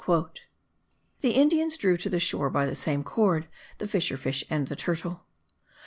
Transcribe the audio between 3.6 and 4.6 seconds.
the fisher fish